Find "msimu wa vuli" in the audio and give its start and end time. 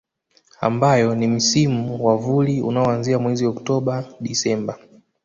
1.27-2.61